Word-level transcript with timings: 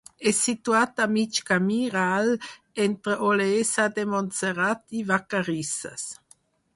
És 0.29 0.37
situat 0.43 1.01
a 1.03 1.05
mig 1.17 1.41
camí 1.49 1.77
ral 1.95 2.31
entre 2.85 3.17
Olesa 3.27 3.85
de 3.99 4.07
Montserrat 4.15 4.83
i 5.01 5.05
Vacarisses. 5.13 6.07